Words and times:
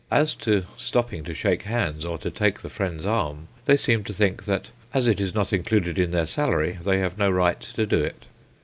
As 0.09 0.33
to 0.37 0.65
stopping 0.77 1.23
to 1.25 1.33
shake 1.35 1.61
hands, 1.61 2.03
or 2.03 2.17
to 2.17 2.31
take 2.31 2.61
the 2.61 2.71
friend's 2.71 3.05
arm, 3.05 3.49
they 3.65 3.77
seem 3.77 4.03
to 4.05 4.13
think 4.13 4.45
that 4.45 4.71
as 4.95 5.07
it 5.07 5.21
is 5.21 5.35
not 5.35 5.53
included 5.53 5.99
in 5.99 6.09
their 6.09 6.25
salary, 6.25 6.79
they 6.83 6.97
have 6.97 7.19
no 7.19 7.29
right 7.29 7.59
to 7.75 7.85
do 7.85 7.99
it. 7.99 8.25